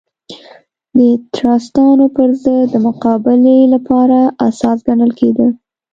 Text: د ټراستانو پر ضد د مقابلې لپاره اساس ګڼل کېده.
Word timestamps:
د 0.97 0.99
ټراستانو 1.35 2.05
پر 2.15 2.29
ضد 2.43 2.65
د 2.73 2.75
مقابلې 2.87 3.59
لپاره 3.73 4.19
اساس 4.47 4.77
ګڼل 4.87 5.11
کېده. 5.19 5.47